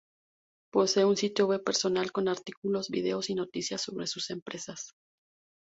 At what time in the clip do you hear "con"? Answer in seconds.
2.11-2.27